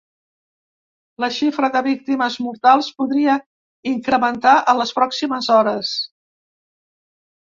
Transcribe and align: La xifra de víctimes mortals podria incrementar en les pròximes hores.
La 1.23 1.29
xifra 1.35 1.67
de 1.75 1.83
víctimes 1.87 2.37
mortals 2.45 2.89
podria 3.01 3.35
incrementar 3.93 4.57
en 4.73 4.83
les 4.83 4.95
pròximes 5.01 5.55
hores. 5.59 5.97